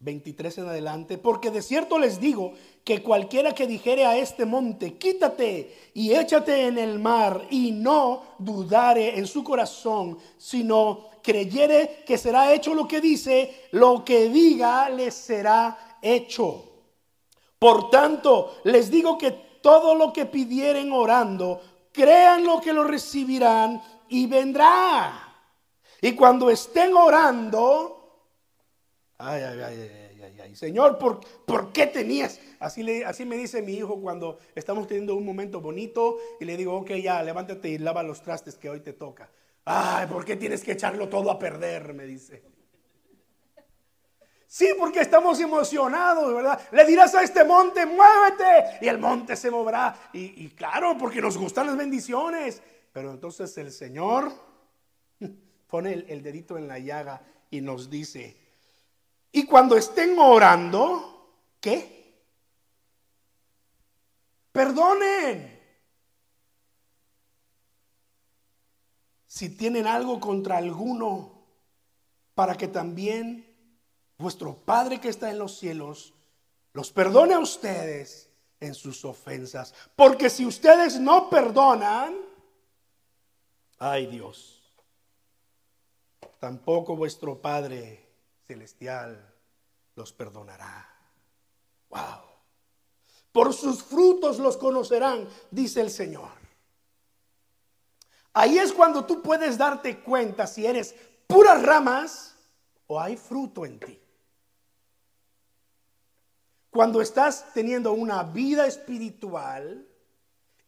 [0.00, 1.18] 23 en adelante.
[1.18, 6.66] Porque de cierto les digo que cualquiera que dijere a este monte, quítate y échate
[6.66, 12.88] en el mar, y no dudare en su corazón, sino creyere que será hecho lo
[12.88, 16.64] que dice, lo que diga le será hecho.
[17.58, 21.60] Por tanto, les digo que todo lo que pidieren orando,
[21.92, 25.26] crean lo que lo recibirán y vendrá.
[26.00, 27.99] Y cuando estén orando,
[29.30, 32.40] ay, ay, ay, ay, ay, Señor, ¿por, ¿por qué tenías?
[32.58, 36.56] Así, le, así me dice mi hijo cuando estamos teniendo un momento bonito y le
[36.56, 39.30] digo, ok, ya, levántate y lava los trastes que hoy te toca.
[39.64, 41.94] Ay, ¿por qué tienes que echarlo todo a perder?
[41.94, 42.42] Me dice.
[44.46, 46.60] Sí, porque estamos emocionados, ¿verdad?
[46.72, 50.10] Le dirás a este monte, muévete, y el monte se moverá.
[50.12, 52.60] Y, claro, porque nos gustan las bendiciones.
[52.92, 54.32] Pero entonces el Señor
[55.68, 58.39] pone el, el dedito en la llaga y nos dice,
[59.32, 62.00] y cuando estén orando, ¿qué?
[64.52, 65.58] Perdonen.
[69.26, 71.40] Si tienen algo contra alguno,
[72.34, 73.46] para que también
[74.18, 76.14] vuestro Padre que está en los cielos
[76.72, 78.28] los perdone a ustedes
[78.60, 79.74] en sus ofensas.
[79.96, 82.16] Porque si ustedes no perdonan,
[83.78, 84.62] ay Dios,
[86.38, 88.09] tampoco vuestro Padre
[88.50, 89.32] celestial
[89.94, 90.88] los perdonará.
[91.88, 92.24] Wow.
[93.30, 96.30] Por sus frutos los conocerán, dice el Señor.
[98.32, 100.96] Ahí es cuando tú puedes darte cuenta si eres
[101.28, 102.34] puras ramas
[102.88, 104.00] o hay fruto en ti.
[106.70, 109.86] Cuando estás teniendo una vida espiritual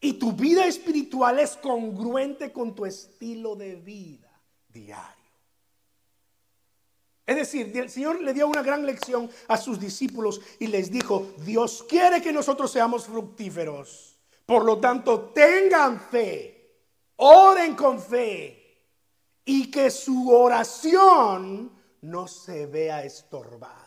[0.01, 5.21] y tu vida espiritual es congruente con tu estilo de vida diario.
[7.33, 11.29] Es decir, el Señor le dio una gran lección a sus discípulos y les dijo,
[11.38, 14.18] Dios quiere que nosotros seamos fructíferos.
[14.45, 16.77] Por lo tanto, tengan fe,
[17.16, 18.83] oren con fe
[19.47, 23.79] y que su oración no se vea estorbada.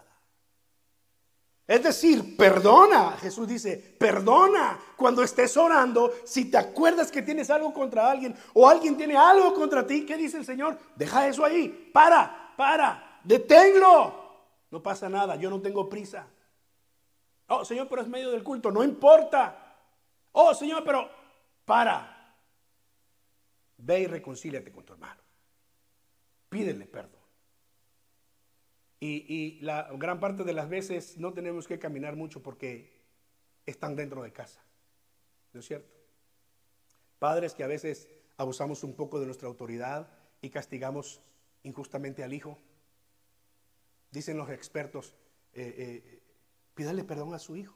[1.67, 3.11] Es decir, perdona.
[3.21, 6.11] Jesús dice, perdona cuando estés orando.
[6.23, 10.17] Si te acuerdas que tienes algo contra alguien o alguien tiene algo contra ti, ¿qué
[10.17, 10.79] dice el Señor?
[10.95, 11.91] Deja eso ahí.
[11.93, 14.23] Para, para, deténlo.
[14.71, 16.27] No pasa nada, yo no tengo prisa.
[17.47, 19.77] Oh, Señor, pero es medio del culto, no importa.
[20.31, 21.09] Oh, Señor, pero
[21.63, 22.11] para.
[23.77, 25.21] Ve y reconcíliate con tu hermano.
[26.49, 27.21] Pídele perdón.
[28.99, 33.03] Y, la gran parte de las veces no tenemos que caminar mucho porque
[33.65, 34.63] están dentro de casa.
[35.53, 35.93] ¿No es cierto?
[37.19, 40.09] Padres que a veces abusamos un poco de nuestra autoridad
[40.41, 41.21] y castigamos
[41.63, 42.57] injustamente al hijo.
[44.15, 45.13] Dicen los expertos,
[45.51, 46.23] eh, eh,
[46.73, 47.75] pídale perdón a su hijo.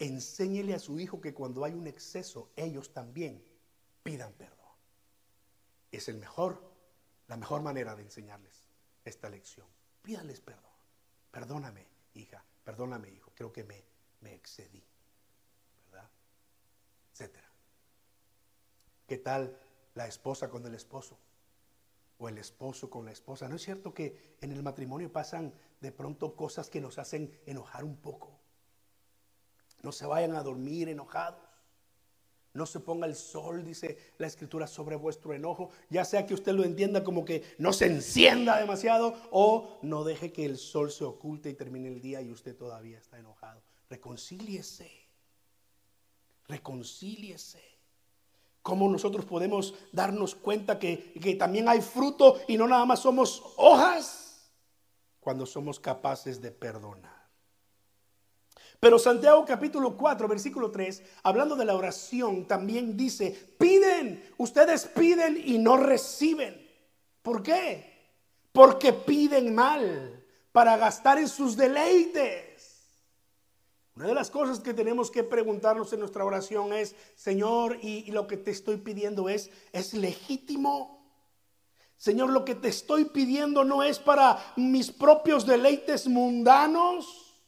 [0.00, 3.40] Enséñele a su hijo que cuando hay un exceso, ellos también
[4.02, 4.66] pidan perdón.
[5.92, 6.60] Es el mejor,
[7.28, 8.68] la mejor manera de enseñarles
[9.04, 9.68] esta lección.
[10.02, 10.72] Pídales perdón.
[11.30, 12.44] Perdóname, hija.
[12.64, 13.30] Perdóname, hijo.
[13.36, 13.84] Creo que me,
[14.22, 14.82] me excedí.
[15.88, 16.10] ¿Verdad?
[17.12, 17.48] Etcétera.
[19.06, 19.56] ¿Qué tal
[19.94, 21.16] la esposa con el esposo?
[22.18, 23.48] O el esposo con la esposa.
[23.48, 27.84] ¿No es cierto que en el matrimonio pasan de pronto cosas que nos hacen enojar
[27.84, 28.40] un poco?
[29.82, 31.46] No se vayan a dormir enojados.
[32.54, 35.68] No se ponga el sol, dice la escritura, sobre vuestro enojo.
[35.90, 40.32] Ya sea que usted lo entienda como que no se encienda demasiado o no deje
[40.32, 43.62] que el sol se oculte y termine el día y usted todavía está enojado.
[43.90, 44.90] Reconcíliese.
[46.48, 47.75] reconcíliese.
[48.66, 53.40] ¿Cómo nosotros podemos darnos cuenta que, que también hay fruto y no nada más somos
[53.58, 54.50] hojas?
[55.20, 57.28] Cuando somos capaces de perdonar.
[58.80, 65.40] Pero Santiago capítulo 4, versículo 3, hablando de la oración, también dice, piden, ustedes piden
[65.44, 66.68] y no reciben.
[67.22, 68.16] ¿Por qué?
[68.50, 72.45] Porque piden mal para gastar en sus deleites.
[73.96, 78.26] Una de las cosas que tenemos que preguntarnos en nuestra oración es, Señor, y, lo
[78.26, 81.02] que te estoy pidiendo es, ¿es legítimo?
[81.96, 87.40] Señor, lo que te estoy pidiendo no es para mis propios deleites mundanos.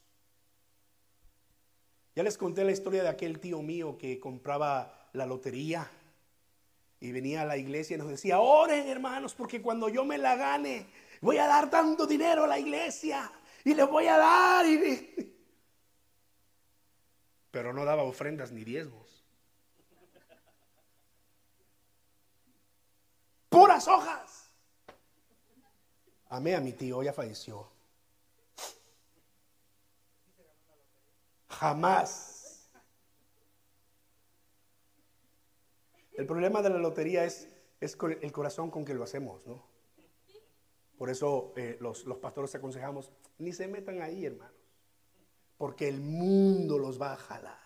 [2.17, 5.91] Ya les conté la historia de aquel tío mío que compraba la lotería
[6.99, 10.35] y venía a la iglesia y nos decía, oren hermanos, porque cuando yo me la
[10.35, 10.87] gane,
[11.21, 13.31] voy a dar tanto dinero a la iglesia
[13.67, 14.65] y les voy a dar.
[17.51, 19.25] Pero no daba ofrendas ni diezmos.
[23.49, 24.51] Puras hojas.
[26.29, 27.71] Amé a mi tío, ya falleció.
[31.49, 32.69] Jamás.
[36.13, 37.49] El problema de la lotería es,
[37.81, 39.65] es el corazón con que lo hacemos, ¿no?
[40.99, 44.58] Por eso eh, los, los pastores aconsejamos, ni se metan ahí, hermanos,
[45.59, 47.59] porque el mundo los va a jalar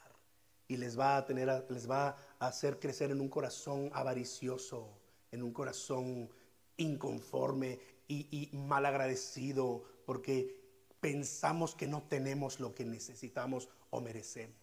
[0.66, 4.99] y les va a tener, les va a hacer crecer en un corazón avaricioso,
[5.30, 6.28] en un corazón
[6.76, 7.78] inconforme
[8.09, 10.61] y, y malagradecido, porque
[11.01, 14.62] pensamos que no tenemos lo que necesitamos o merecemos.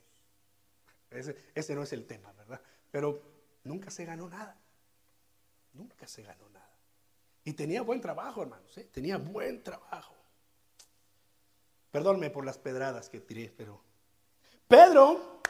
[1.11, 2.61] Ese, no es el tema, ¿verdad?
[2.91, 3.21] Pero
[3.63, 4.59] nunca se ganó nada.
[5.73, 6.77] Nunca se ganó nada.
[7.43, 8.77] Y tenía buen trabajo, hermanos.
[8.77, 8.87] ¿eh?
[8.91, 10.15] Tenía buen trabajo.
[11.91, 13.81] Perdónme por las pedradas que tiré, pero...
[14.67, 15.41] Pedro,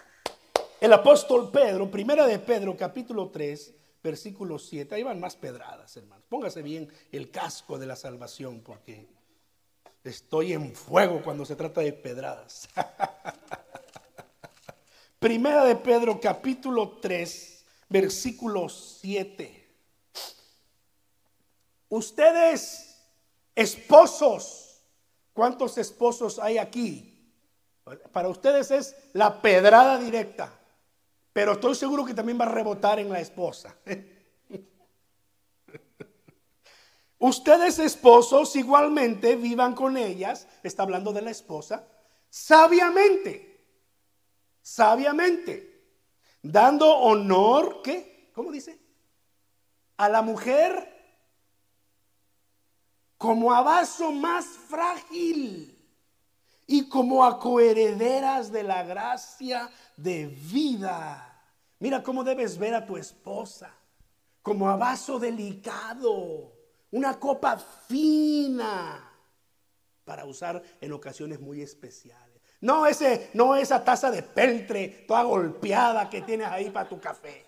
[0.79, 4.95] el apóstol Pedro, primera de Pedro, capítulo 3, versículo 7.
[4.95, 6.23] Ahí van más pedradas, hermanos.
[6.29, 9.09] Póngase bien el casco de la salvación, porque
[10.03, 12.69] Estoy en fuego cuando se trata de pedradas.
[15.19, 19.67] Primera de Pedro capítulo 3, versículo 7.
[21.89, 22.97] Ustedes,
[23.55, 24.68] esposos,
[25.39, 27.17] ¿cuántos esposos hay aquí?
[28.11, 30.51] Para ustedes es la pedrada directa,
[31.31, 33.73] pero estoy seguro que también va a rebotar en la esposa.
[37.19, 41.87] Ustedes esposos igualmente vivan con ellas, está hablando de la esposa,
[42.29, 43.65] sabiamente,
[44.61, 45.85] sabiamente,
[46.41, 48.29] dando honor, ¿qué?
[48.35, 48.77] ¿Cómo dice?
[49.95, 50.99] A la mujer
[53.20, 55.78] como a vaso más frágil
[56.65, 61.43] y como a coherederas de la gracia de vida.
[61.80, 63.76] Mira cómo debes ver a tu esposa,
[64.41, 66.53] como a vaso delicado
[66.91, 69.11] una copa fina
[70.05, 72.41] para usar en ocasiones muy especiales.
[72.61, 77.45] No, ese, no esa taza de peltre toda golpeada que tienes ahí para tu café.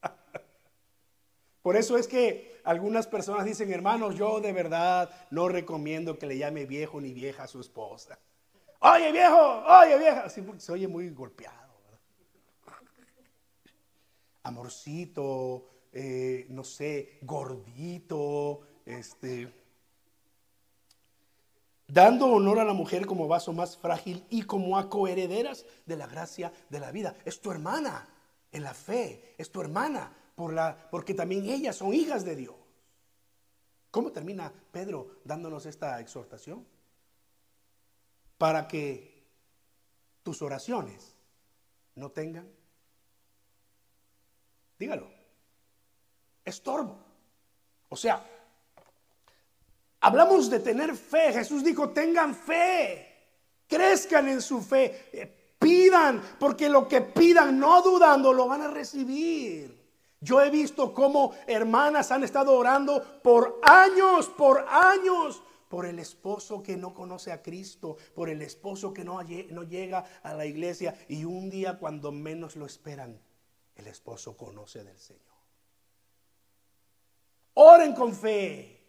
[1.62, 6.38] Por eso es que algunas personas dicen, hermanos, yo de verdad no recomiendo que le
[6.38, 8.18] llame viejo ni vieja a su esposa.
[8.80, 11.72] Oye viejo, oye vieja, se oye muy golpeado.
[14.44, 19.52] Amorcito, eh, no sé, gordito, este,
[21.86, 26.06] dando honor a la mujer como vaso más frágil y como a coherederas de la
[26.06, 27.14] gracia de la vida.
[27.24, 28.08] Es tu hermana
[28.50, 32.54] en la fe, es tu hermana por la, porque también ellas son hijas de Dios.
[33.90, 36.66] ¿Cómo termina Pedro dándonos esta exhortación?
[38.38, 39.22] Para que
[40.22, 41.14] tus oraciones
[41.94, 42.50] no tengan,
[44.78, 45.10] dígalo,
[46.44, 46.98] estorbo.
[47.90, 48.26] O sea,
[50.00, 51.34] hablamos de tener fe.
[51.34, 57.82] Jesús dijo, tengan fe, crezcan en su fe, eh, pidan, porque lo que pidan no
[57.82, 59.81] dudando lo van a recibir.
[60.22, 66.62] Yo he visto cómo hermanas han estado orando por años, por años, por el esposo
[66.62, 69.20] que no conoce a Cristo, por el esposo que no,
[69.50, 73.20] no llega a la iglesia y un día cuando menos lo esperan,
[73.74, 75.32] el esposo conoce del Señor.
[77.54, 78.80] Oren con fe,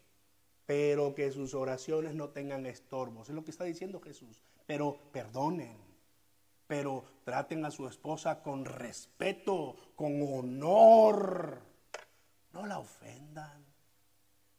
[0.68, 3.28] pero que sus oraciones no tengan estorbos.
[3.28, 4.42] Es lo que está diciendo Jesús.
[4.66, 5.78] Pero perdonen,
[6.74, 11.62] pero traten a su esposa con respeto, con honor.
[12.52, 13.64] No la ofendan,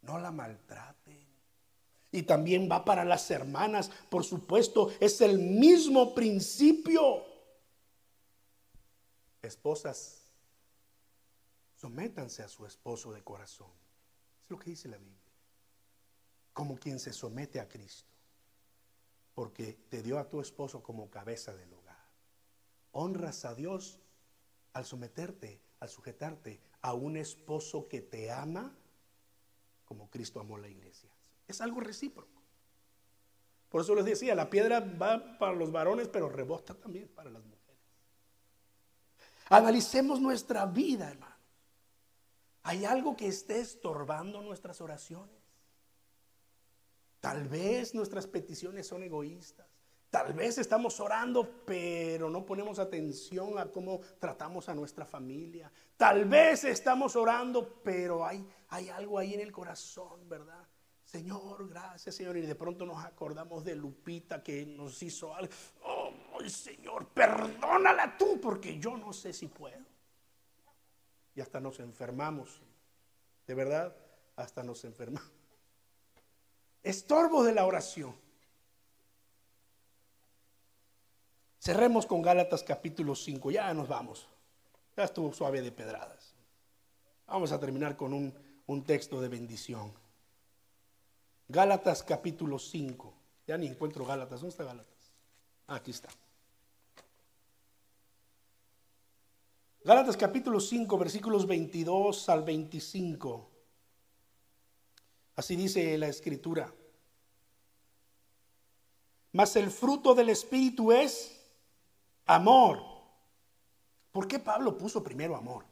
[0.02, 1.26] no la maltraten.
[2.12, 7.24] Y también va para las hermanas, por supuesto, es el mismo principio.
[9.42, 10.30] Esposas,
[11.74, 13.72] sométanse a su esposo de corazón.
[14.40, 15.32] Es lo que dice la Biblia.
[16.52, 18.12] Como quien se somete a Cristo.
[19.34, 21.83] Porque te dio a tu esposo como cabeza del hogar.
[22.94, 24.00] Honras a Dios
[24.72, 28.74] al someterte, al sujetarte a un esposo que te ama
[29.84, 31.10] como Cristo amó la iglesia.
[31.46, 32.42] Es algo recíproco.
[33.68, 37.44] Por eso les decía, la piedra va para los varones, pero rebota también para las
[37.44, 37.80] mujeres.
[39.48, 41.34] Analicemos nuestra vida, hermano.
[42.62, 45.36] ¿Hay algo que esté estorbando nuestras oraciones?
[47.20, 49.66] Tal vez nuestras peticiones son egoístas.
[50.14, 55.72] Tal vez estamos orando, pero no ponemos atención a cómo tratamos a nuestra familia.
[55.96, 60.68] Tal vez estamos orando, pero hay, hay algo ahí en el corazón, ¿verdad?
[61.02, 62.36] Señor, gracias, Señor.
[62.36, 65.52] Y de pronto nos acordamos de Lupita que nos hizo algo.
[65.82, 66.12] Oh,
[66.46, 69.84] Señor, perdónala tú, porque yo no sé si puedo.
[71.34, 72.62] Y hasta nos enfermamos.
[73.48, 73.96] De verdad,
[74.36, 75.32] hasta nos enfermamos.
[76.84, 78.23] Estorbo de la oración.
[81.64, 84.28] Cerremos con Gálatas capítulo 5, ya nos vamos.
[84.94, 86.34] Ya estuvo suave de pedradas.
[87.26, 88.34] Vamos a terminar con un,
[88.66, 89.90] un texto de bendición.
[91.48, 93.14] Gálatas capítulo 5.
[93.46, 94.40] Ya ni encuentro Gálatas.
[94.40, 95.14] ¿Dónde está Gálatas?
[95.68, 96.10] Aquí está.
[99.84, 103.50] Gálatas capítulo 5, versículos 22 al 25.
[105.36, 106.70] Así dice la escritura.
[109.32, 111.33] Mas el fruto del Espíritu es
[112.26, 112.82] Amor.
[114.12, 115.64] ¿Por qué Pablo puso primero amor?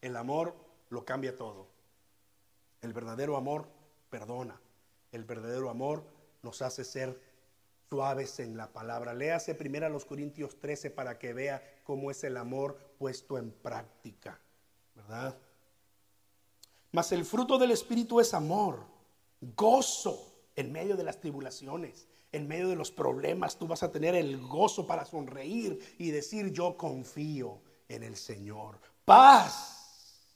[0.00, 0.54] El amor
[0.90, 1.68] lo cambia todo.
[2.80, 3.68] El verdadero amor
[4.10, 4.60] perdona.
[5.12, 6.04] El verdadero amor
[6.42, 7.20] nos hace ser
[7.88, 9.14] suaves en la palabra.
[9.14, 13.52] Léase primero a los Corintios 13 para que vea cómo es el amor puesto en
[13.52, 14.40] práctica.
[14.94, 15.38] ¿Verdad?
[16.90, 18.84] Mas el fruto del Espíritu es amor,
[19.40, 24.14] gozo en medio de las tribulaciones, en medio de los problemas tú vas a tener
[24.14, 28.80] el gozo para sonreír y decir yo confío en el Señor.
[29.04, 30.26] Paz,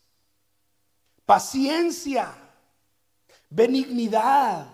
[1.24, 2.34] paciencia,
[3.49, 4.68] benignidad,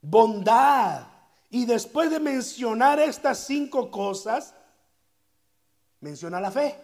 [0.00, 1.06] bondad.
[1.50, 4.54] Y después de mencionar estas cinco cosas,
[6.00, 6.74] menciona la fe.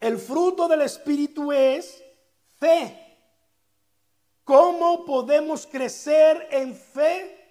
[0.00, 2.02] El fruto del Espíritu es
[2.58, 2.98] fe.
[4.42, 7.41] ¿Cómo podemos crecer en fe?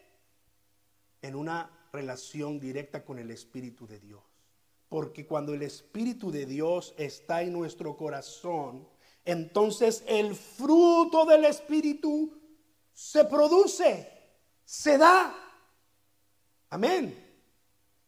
[1.21, 4.21] En una relación directa con el Espíritu de Dios.
[4.89, 8.87] Porque cuando el Espíritu de Dios está en nuestro corazón,
[9.23, 12.33] entonces el fruto del Espíritu
[12.93, 14.09] se produce,
[14.65, 15.33] se da.
[16.69, 17.29] Amén.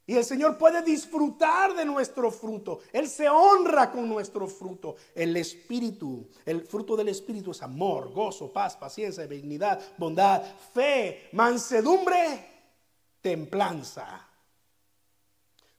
[0.05, 2.81] Y el Señor puede disfrutar de nuestro fruto.
[2.91, 4.97] Él se honra con nuestro fruto.
[5.15, 10.43] El Espíritu, el fruto del Espíritu es amor, gozo, paz, paciencia, benignidad, bondad,
[10.73, 12.52] fe, mansedumbre
[13.23, 14.29] templanza.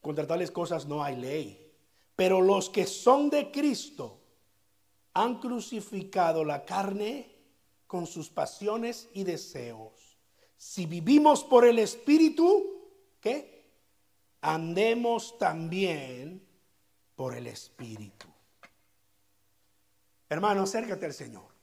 [0.00, 1.72] Contra tales cosas no hay ley.
[2.16, 4.20] Pero los que son de Cristo
[5.12, 7.30] han crucificado la carne
[7.86, 10.18] con sus pasiones y deseos.
[10.56, 12.90] Si vivimos por el Espíritu,
[13.20, 13.70] ¿qué?
[14.40, 16.44] Andemos también
[17.14, 18.26] por el Espíritu.
[20.28, 21.54] Hermano, acércate al Señor.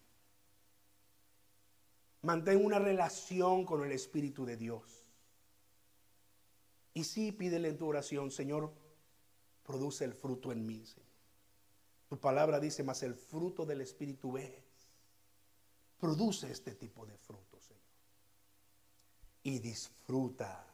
[2.21, 5.00] Mantén una relación con el Espíritu de Dios.
[6.93, 8.73] Y sí, pídele en tu oración, Señor,
[9.63, 11.09] produce el fruto en mí, Señor.
[12.09, 14.63] Tu palabra dice, más el fruto del Espíritu es.
[15.97, 17.81] Produce este tipo de fruto, Señor.
[19.43, 20.67] Y disfruta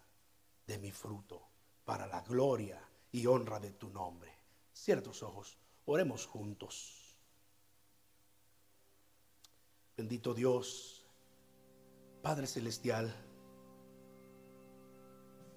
[0.65, 1.47] de mi fruto
[1.85, 4.33] para la gloria y honra de tu nombre.
[4.73, 7.15] Ciertos ojos, oremos juntos.
[9.95, 11.05] Bendito Dios,
[12.21, 13.26] Padre Celestial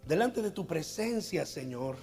[0.06, 1.96] delante de tu presencia, Señor.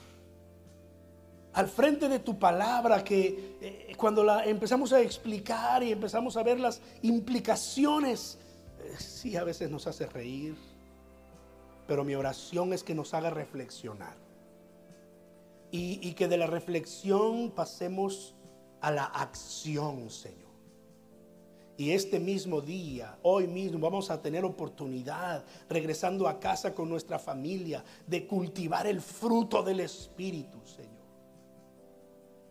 [1.53, 6.43] Al frente de tu palabra que eh, cuando la empezamos a explicar y empezamos a
[6.43, 8.37] ver las implicaciones,
[8.79, 10.55] eh, sí a veces nos hace reír,
[11.87, 14.15] pero mi oración es que nos haga reflexionar.
[15.69, 18.33] y que de la reflexión pasemos
[18.79, 20.46] a la acción, Señor.
[21.78, 27.19] Y este mismo día, hoy mismo, vamos a tener oportunidad, regresando a casa con nuestra
[27.19, 30.88] familia, de cultivar el fruto del Espíritu, Señor.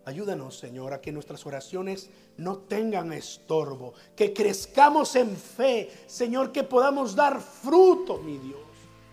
[0.05, 6.63] Ayúdanos, Señor, a que nuestras oraciones no tengan estorbo, que crezcamos en fe, Señor, que
[6.63, 8.61] podamos dar fruto, mi Dios.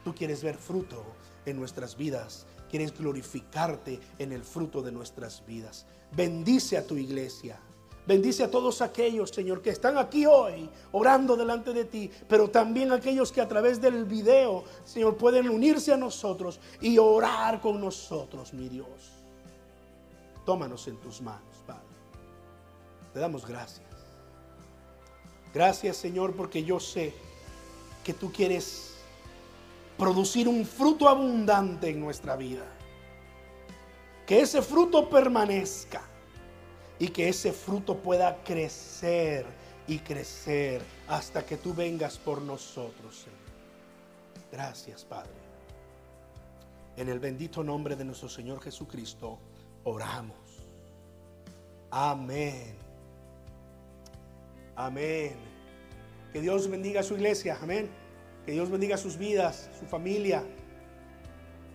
[0.03, 1.03] Tú quieres ver fruto
[1.45, 5.85] en nuestras vidas quieres glorificarte en el fruto de nuestras vidas.
[6.11, 7.59] Bendice a tu iglesia.
[8.05, 12.91] Bendice a todos aquellos, Señor, que están aquí hoy orando delante de ti, pero también
[12.91, 18.53] aquellos que a través del video, Señor, pueden unirse a nosotros y orar con nosotros,
[18.53, 18.87] mi Dios.
[20.45, 21.81] Tómanos en tus manos, Padre.
[23.13, 23.87] Te damos gracias.
[25.53, 27.13] Gracias, Señor, porque yo sé
[28.03, 28.95] que tú quieres
[29.97, 32.65] producir un fruto abundante en nuestra vida.
[34.25, 36.01] Que ese fruto permanezca
[37.03, 39.45] y que ese fruto pueda crecer
[39.87, 43.39] y crecer hasta que tú vengas por nosotros, Señor.
[44.49, 45.33] Gracias, Padre.
[46.95, 49.37] En el bendito nombre de nuestro Señor Jesucristo,
[49.83, 50.37] oramos.
[51.91, 52.73] Amén.
[54.77, 55.35] Amén.
[56.31, 57.59] Que Dios bendiga a su iglesia.
[57.61, 57.89] Amén.
[58.45, 60.41] Que Dios bendiga sus vidas, su familia.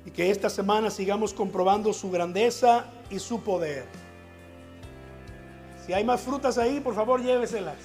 [0.07, 4.08] Y que esta semana sigamos comprobando su grandeza y su poder.
[5.89, 7.77] Si hay más frutas ahí, por favor lléveselas.